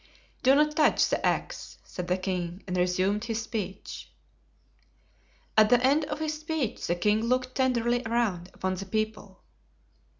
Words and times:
"Do 0.41 0.55
not 0.55 0.75
touch 0.75 1.09
the 1.09 1.23
axe," 1.23 1.77
said 1.83 2.07
the 2.07 2.17
king, 2.17 2.63
and 2.65 2.75
resumed 2.75 3.25
his 3.25 3.43
speech. 3.43 4.11
At 5.55 5.69
the 5.69 5.79
end 5.85 6.05
of 6.05 6.17
his 6.17 6.39
speech 6.39 6.87
the 6.87 6.95
king 6.95 7.23
looked 7.25 7.53
tenderly 7.53 8.01
around 8.07 8.49
upon 8.51 8.73
the 8.73 8.85
people. 8.87 9.43